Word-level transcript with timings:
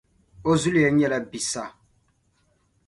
O 0.49 0.51
zuliya 0.61 0.89
nyɛla 0.91 1.19
Bissa. 1.31 1.65